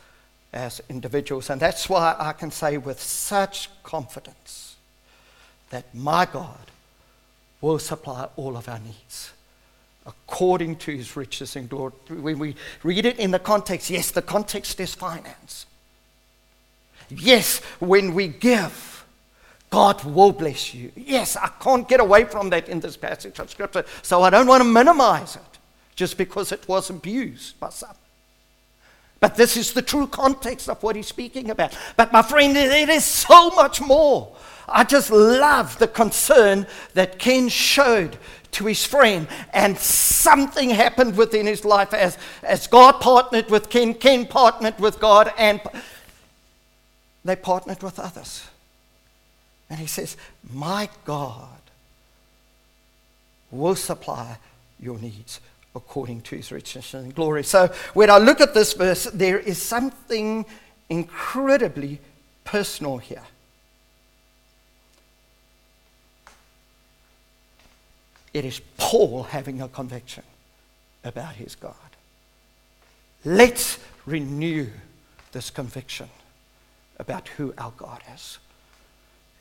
[0.51, 1.49] as individuals.
[1.49, 4.72] And that's why I can say with such confidence
[5.73, 6.71] that my God
[7.59, 9.31] will supply all of our needs
[10.05, 11.93] according to his riches and glory.
[12.09, 15.65] When we read it in the context, yes, the context is finance.
[17.09, 19.05] Yes, when we give,
[19.71, 20.91] God will bless you.
[20.95, 24.45] Yes, I can't get away from that in this passage of Scripture, so I don't
[24.45, 25.59] want to minimize it
[25.95, 27.95] just because it was abused by some.
[29.23, 31.77] But this is the true context of what he's speaking about.
[31.95, 34.35] But my friend, it is so much more.
[34.67, 38.17] I just love the concern that Ken showed
[38.51, 43.93] to his friend, and something happened within his life as, as God partnered with Ken,
[43.93, 45.61] Ken partnered with God, and
[47.23, 48.45] they partnered with others.
[49.69, 50.17] And he says,
[50.51, 51.61] My God
[53.51, 54.37] will supply
[54.81, 55.39] your needs
[55.75, 57.43] according to his richness and glory.
[57.43, 60.45] So when I look at this verse, there is something
[60.89, 61.99] incredibly
[62.43, 63.23] personal here.
[68.33, 70.23] It is Paul having a conviction
[71.03, 71.75] about his God.
[73.25, 74.69] Let's renew
[75.31, 76.09] this conviction
[76.99, 78.39] about who our God is.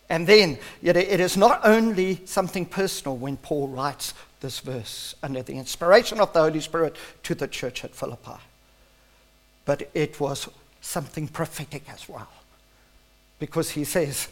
[0.08, 5.54] And then, it is not only something personal when Paul writes this verse under the
[5.54, 8.40] inspiration of the Holy Spirit to the church at Philippi,
[9.64, 10.48] but it was
[10.80, 12.28] something prophetic as well.
[13.38, 14.28] Because he says,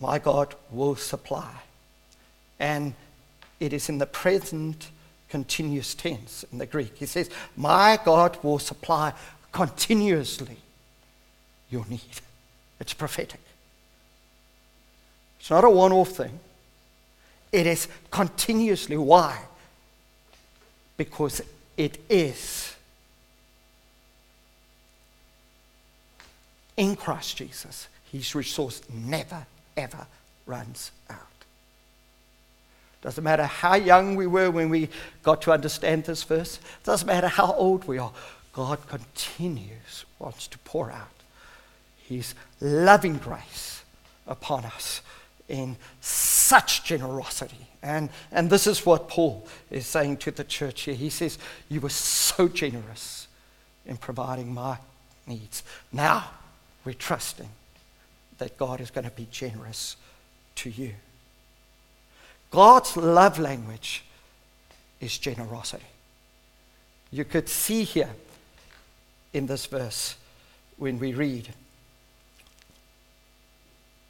[0.00, 1.52] My God will supply.
[2.58, 2.94] And
[3.58, 4.88] it is in the present
[5.28, 6.96] continuous tense in the Greek.
[6.96, 9.12] He says, My God will supply
[9.52, 10.56] continuously
[11.70, 12.00] your need.
[12.80, 13.40] It's prophetic.
[15.40, 16.38] It's not a one off thing,
[17.50, 18.96] it is continuously.
[18.96, 19.40] Why?
[20.96, 21.42] Because
[21.76, 22.76] it is
[26.76, 27.88] in Christ Jesus.
[28.12, 30.06] His resource never, ever
[30.46, 31.18] runs out.
[33.02, 34.90] Doesn't matter how young we were when we
[35.22, 36.60] got to understand this verse.
[36.84, 38.12] Doesn't matter how old we are.
[38.52, 41.08] God continues, wants to pour out
[42.06, 43.82] His loving grace
[44.26, 45.00] upon us
[45.50, 47.66] in such generosity.
[47.82, 50.94] And, and this is what Paul is saying to the church here.
[50.94, 53.26] He says, You were so generous
[53.84, 54.78] in providing my
[55.26, 55.62] needs.
[55.92, 56.30] Now
[56.84, 57.48] we're trusting
[58.38, 59.96] that God is going to be generous
[60.56, 60.92] to you.
[62.50, 64.04] God's love language
[65.00, 65.84] is generosity.
[67.10, 68.10] You could see here
[69.32, 70.16] in this verse
[70.76, 71.48] when we read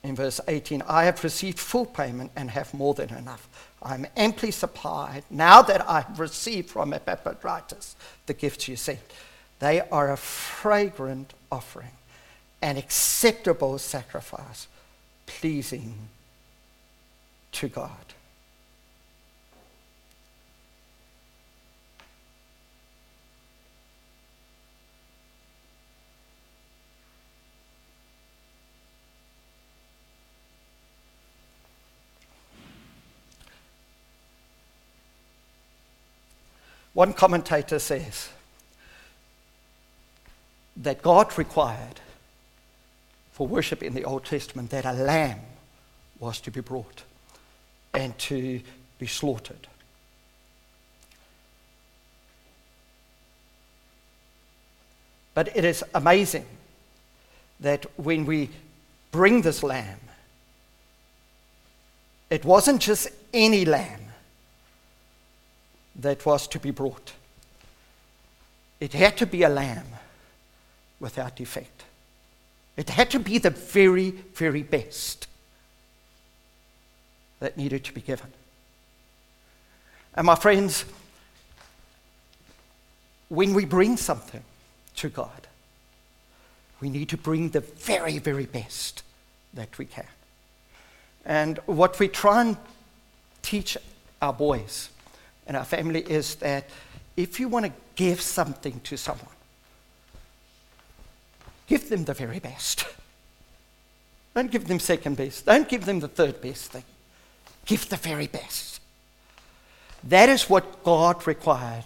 [0.02, 3.48] in verse 18 I have received full payment and have more than enough.
[3.82, 9.00] I am amply supplied now that I have received from Epaphroditus the gifts you sent.
[9.58, 11.92] They are a fragrant offering,
[12.62, 14.66] an acceptable sacrifice,
[15.26, 15.94] pleasing
[17.52, 17.90] to God.
[37.00, 38.28] One commentator says
[40.76, 41.98] that God required
[43.32, 45.40] for worship in the Old Testament that a lamb
[46.18, 47.04] was to be brought
[47.94, 48.60] and to
[48.98, 49.66] be slaughtered.
[55.32, 56.44] But it is amazing
[57.60, 58.50] that when we
[59.10, 60.00] bring this lamb,
[62.28, 64.09] it wasn't just any lamb
[65.96, 67.12] that was to be brought.
[68.78, 69.86] It had to be a lamb
[70.98, 71.84] without defect.
[72.76, 75.26] It had to be the very, very best
[77.40, 78.32] that needed to be given.
[80.14, 80.84] And my friends,
[83.28, 84.42] when we bring something
[84.96, 85.46] to God,
[86.80, 89.02] we need to bring the very, very best
[89.54, 90.06] that we can.
[91.24, 92.56] And what we try and
[93.42, 93.76] teach
[94.22, 94.90] our boys
[95.46, 96.68] in our family is that
[97.16, 99.26] if you want to give something to someone,
[101.66, 102.84] give them the very best.
[104.34, 105.44] Don't give them second best.
[105.44, 106.84] Don't give them the third best thing.
[107.66, 108.80] Give the very best.
[110.04, 111.84] That is what God required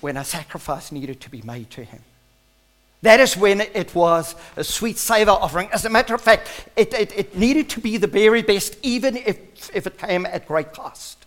[0.00, 2.02] when a sacrifice needed to be made to Him.
[3.06, 5.68] That is when it was a sweet savor offering.
[5.70, 9.16] As a matter of fact, it, it, it, needed to be the very best, even
[9.16, 9.38] if,
[9.72, 11.24] if it came at great cost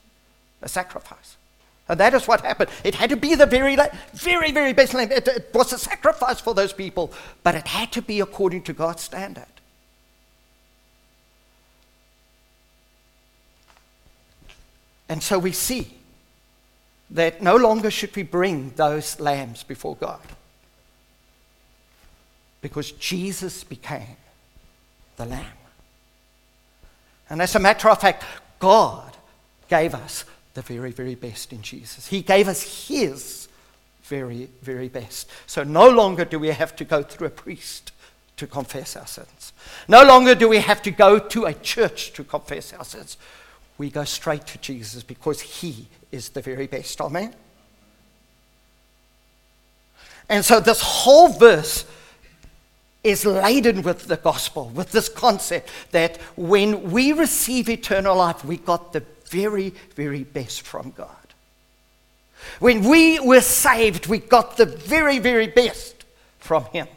[0.61, 1.37] a sacrifice.
[1.87, 2.69] And that is what happened.
[2.83, 3.77] It had to be the very,
[4.13, 4.93] very, very best.
[4.93, 7.13] It, it was a sacrifice for those people,
[7.43, 9.45] but it had to be according to God's standard.
[15.07, 15.93] And so we see
[17.09, 20.19] that no longer should we bring those lambs before God
[22.61, 24.17] because Jesus became
[25.17, 25.45] the Lamb.
[27.29, 28.23] And as a matter of fact,
[28.59, 29.15] God
[29.69, 32.07] gave us the very, very best in Jesus.
[32.07, 33.47] He gave us His
[34.03, 35.29] very, very best.
[35.45, 37.91] So no longer do we have to go through a priest
[38.37, 39.53] to confess our sins.
[39.87, 43.17] No longer do we have to go to a church to confess our sins.
[43.77, 46.99] We go straight to Jesus because He is the very best.
[46.99, 47.33] Amen?
[50.27, 51.85] And so this whole verse
[53.03, 58.57] is laden with the gospel, with this concept that when we receive eternal life, we
[58.57, 61.15] got the very, very best from God.
[62.59, 66.03] When we were saved, we got the very, very best
[66.39, 66.87] from Him.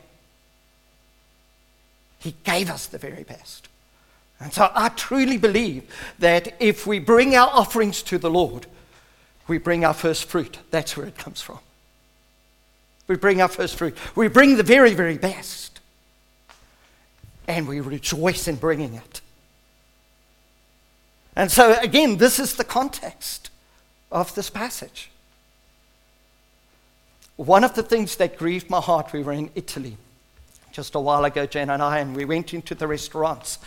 [2.18, 3.68] He gave us the very best.
[4.40, 5.84] And so I truly believe
[6.18, 8.66] that if we bring our offerings to the Lord,
[9.46, 10.58] we bring our first fruit.
[10.70, 11.58] That's where it comes from.
[13.06, 13.96] We bring our first fruit.
[14.16, 15.71] We bring the very, very best.
[17.48, 19.20] And we rejoice in bringing it.
[21.34, 23.50] And so, again, this is the context
[24.10, 25.10] of this passage.
[27.36, 29.96] One of the things that grieved my heart, we were in Italy
[30.72, 33.58] just a while ago, Jen and I, and we went into the restaurants.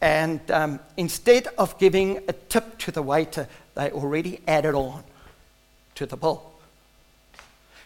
[0.00, 5.04] And um, instead of giving a tip to the waiter, they already added on
[5.96, 6.52] to the bill.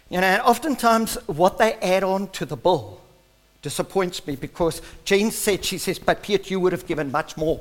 [0.09, 3.01] You know, and oftentimes what they add on to the bill
[3.63, 7.61] disappoints me because Jane said, she says, but Piet, you would have given much more.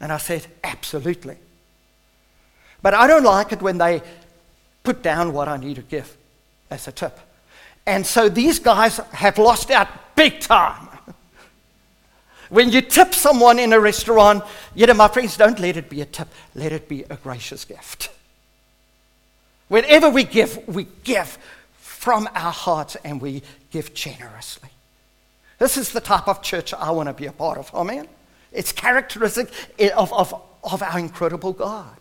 [0.00, 1.36] And I said, absolutely.
[2.82, 4.02] But I don't like it when they
[4.82, 6.16] put down what I need to give
[6.70, 7.18] as a tip.
[7.86, 10.88] And so these guys have lost out big time.
[12.48, 16.02] When you tip someone in a restaurant, you know, my friends, don't let it be
[16.02, 18.10] a tip, let it be a gracious gift.
[19.68, 21.38] Whenever we give, we give
[21.82, 24.70] from our hearts and we give generously.
[25.58, 27.74] This is the type of church I want to be a part of.
[27.74, 28.06] Amen.
[28.52, 29.48] It's characteristic
[29.96, 31.96] of, of, of our incredible God.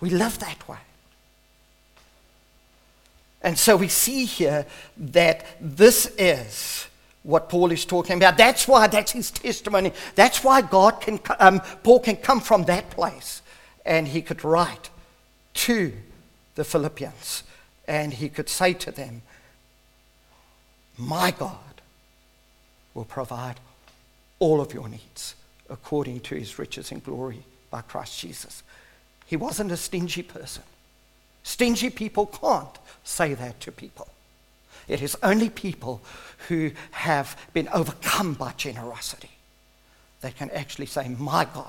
[0.00, 0.78] We live that way.
[3.40, 4.66] And so we see here
[4.98, 6.86] that this is
[7.22, 8.36] what Paul is talking about.
[8.36, 9.92] That's why that's his testimony.
[10.14, 13.40] That's why God can, um, Paul can come from that place
[13.86, 14.90] and he could write
[15.54, 15.92] to
[16.54, 17.44] the Philippians
[17.86, 19.22] and he could say to them,
[20.96, 21.58] My God
[22.94, 23.60] will provide
[24.38, 25.34] all of your needs
[25.68, 28.62] according to his riches and glory by Christ Jesus.
[29.26, 30.62] He wasn't a stingy person.
[31.42, 34.08] Stingy people can't say that to people.
[34.86, 36.02] It is only people
[36.48, 39.30] who have been overcome by generosity
[40.20, 41.66] that can actually say, My God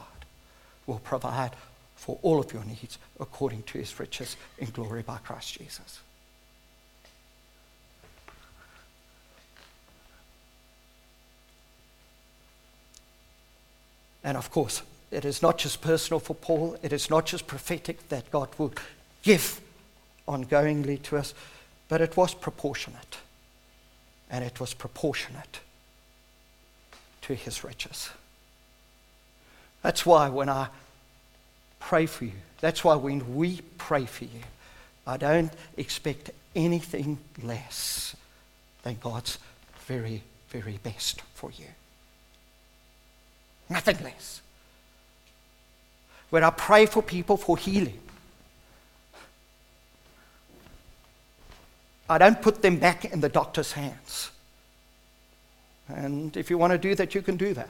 [0.86, 1.51] will provide
[1.95, 5.99] for all of your needs according to his riches in glory by Christ Jesus.
[14.26, 18.09] And of course, it is not just personal for Paul, it is not just prophetic
[18.09, 18.73] that God would
[19.21, 19.61] give
[20.28, 21.36] ongoingly to us,
[21.88, 23.19] but it was proportionate.
[24.32, 25.59] And it was proportionate
[27.21, 28.09] to his riches.
[29.84, 30.69] That's why when I
[31.80, 34.41] pray for you, that's why when we pray for you,
[35.05, 38.15] I don't expect anything less
[38.82, 39.38] than God's
[39.86, 41.67] very, very best for you.
[43.70, 44.41] Nothing less.
[46.30, 47.99] When I pray for people for healing,
[52.09, 54.32] I don't put them back in the doctor's hands.
[55.88, 57.70] And if you want to do that, you can do that.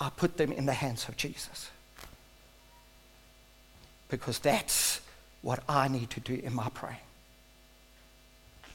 [0.00, 1.70] I put them in the hands of Jesus.
[4.08, 5.00] Because that's
[5.40, 6.98] what I need to do in my praying.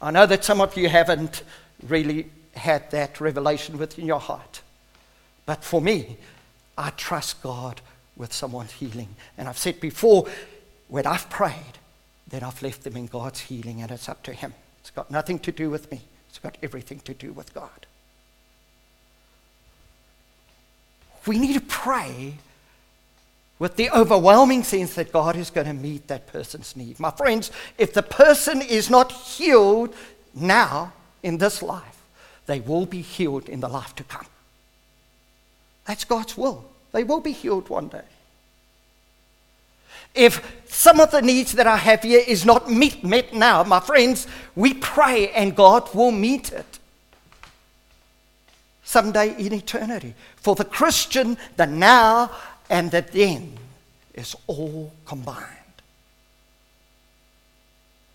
[0.02, 1.43] I know that some of you haven't
[1.88, 4.62] really had that revelation within your heart.
[5.45, 6.18] But for me,
[6.78, 7.82] I trust God
[8.16, 9.16] with someone's healing.
[9.38, 10.28] And I've said before,
[10.88, 11.80] when I've prayed,
[12.28, 14.54] then I've left them in God's healing, and it's up to Him.
[14.82, 17.86] It's got nothing to do with me, it's got everything to do with God.
[21.26, 22.36] We need to pray
[23.60, 26.99] with the overwhelming sense that God is going to meet that person's need.
[26.99, 29.93] My friends, if the person is not healed
[30.34, 32.01] now in this life,
[32.45, 34.26] they will be healed in the life to come.
[35.86, 36.66] That's God's will.
[36.93, 38.03] They will be healed one day.
[40.16, 43.80] If some of the needs that I have here is not meet, met now, my
[43.80, 46.80] friends, we pray and God will meet it
[48.84, 50.16] someday in eternity.
[50.38, 52.32] For the Christian, the now
[52.70, 53.58] and the then
[54.14, 55.46] is all combined.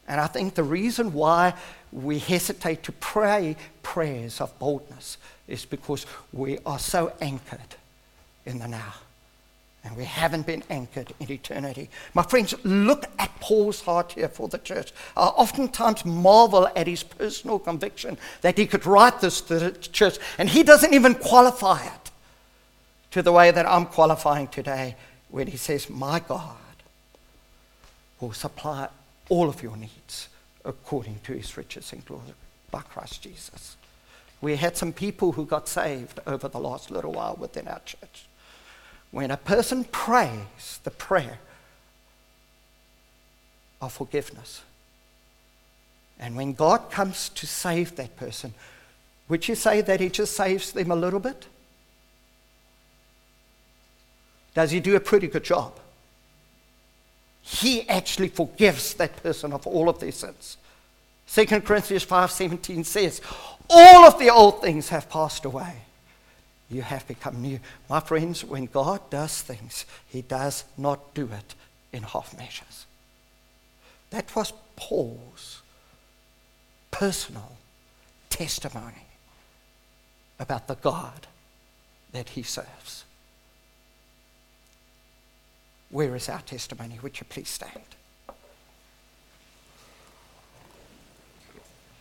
[0.07, 1.55] And I think the reason why
[1.93, 5.17] we hesitate to pray prayers of boldness
[5.49, 7.77] is because we are so anchored
[8.45, 8.95] in the now.
[9.83, 11.91] And we haven't been anchored in eternity.
[12.15, 14.93] My friends, look at Paul's heart here for the church.
[15.15, 20.17] I oftentimes marvel at his personal conviction that he could write this to the church,
[20.39, 22.04] and he doesn't even qualify it
[23.15, 24.97] to the way that I'm qualifying today
[25.29, 26.57] when he says, My God
[28.19, 28.89] will supply
[29.29, 30.29] all of your needs
[30.65, 32.35] according to his riches in glory
[32.73, 33.77] by Christ Jesus.
[34.41, 38.27] We had some people who got saved over the last little while within our church.
[39.13, 41.39] When a person prays the prayer
[43.81, 44.63] of forgiveness,
[46.19, 48.55] and when God comes to save that person,
[49.29, 51.47] would you say that He just saves them a little bit?
[54.55, 55.79] Does He do a pretty good job?
[57.43, 60.57] He actually forgives that person of all of their sins.
[61.27, 63.21] 2 Corinthians 5:17 says,
[63.69, 65.83] "All of the old things have passed away.
[66.71, 71.55] You have become new." My friends, when God does things, he does not do it
[71.93, 72.87] in half measures.
[74.11, 75.61] That was Paul's
[76.91, 77.57] personal
[78.31, 79.07] testimony
[80.39, 81.27] about the God
[82.13, 83.04] that he serves.
[85.95, 86.99] Where is our testimony?
[87.05, 87.71] Would you please stand?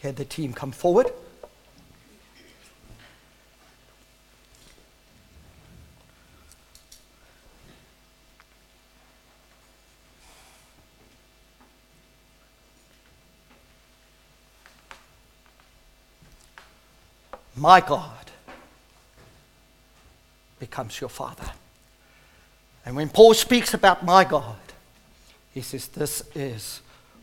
[0.01, 1.11] Can the team come forward?
[17.55, 18.31] My God
[20.59, 21.51] becomes your Father.
[22.85, 24.57] And when Paul speaks about my God,
[25.53, 26.81] he says, This is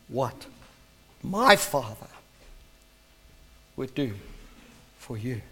[0.08, 0.46] what
[1.22, 2.06] my Father
[3.76, 4.14] would do
[4.98, 5.42] for you.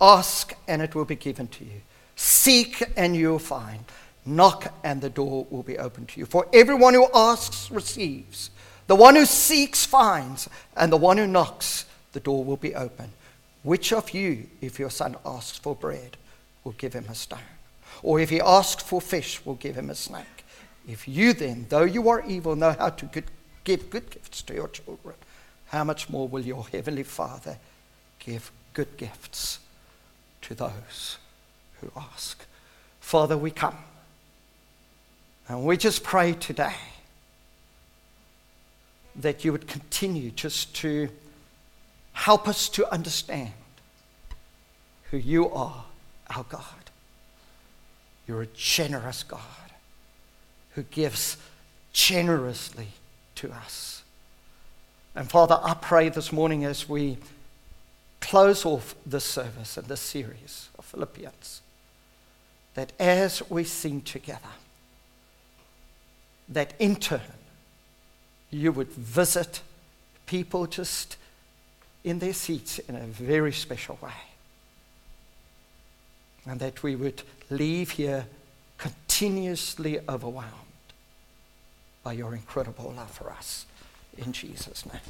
[0.00, 1.80] Ask and it will be given to you.
[2.16, 3.84] Seek and you'll find.
[4.26, 6.26] Knock and the door will be opened to you.
[6.26, 8.50] For everyone who asks receives.
[8.86, 10.48] The one who seeks finds.
[10.76, 13.10] And the one who knocks, the door will be open.
[13.62, 16.16] Which of you, if your son asks for bread,
[16.64, 17.38] will give him a stone?
[18.04, 20.44] Or if he asks for fish, we'll give him a snake?
[20.86, 23.24] If you then, though you are evil, know how to good,
[23.64, 25.16] give good gifts to your children,
[25.68, 27.56] how much more will your heavenly Father
[28.18, 29.58] give good gifts
[30.42, 31.16] to those
[31.80, 32.44] who ask?
[33.00, 33.78] Father, we come.
[35.48, 36.76] And we just pray today
[39.16, 41.08] that you would continue just to
[42.12, 43.52] help us to understand
[45.04, 45.86] who you are,
[46.28, 46.83] our God.
[48.26, 49.40] You're a generous God
[50.74, 51.36] who gives
[51.92, 52.88] generously
[53.36, 54.02] to us.
[55.14, 57.18] And Father, I pray this morning as we
[58.20, 61.60] close off this service and this series of Philippians,
[62.74, 64.40] that as we sing together,
[66.48, 67.20] that in turn
[68.50, 69.60] you would visit
[70.26, 71.16] people just
[72.02, 74.10] in their seats in a very special way.
[76.46, 78.26] And that we would leave here
[78.78, 80.52] continuously overwhelmed
[82.02, 83.66] by your incredible love for us.
[84.18, 85.00] In Jesus' name.